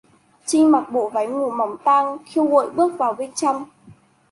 Trinh 0.45 0.71
mặc 0.71 0.91
bộ 0.91 1.09
váy 1.09 1.27
ngủ 1.27 1.51
mỏng 1.51 1.75
tang 1.83 2.17
khiêu 2.25 2.45
gợi 2.45 2.69
bước 2.69 2.93
vào 2.97 3.13
bên 3.13 3.31
trong 3.33 3.65